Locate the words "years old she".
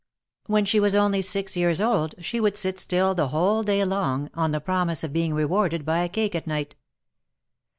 1.55-2.39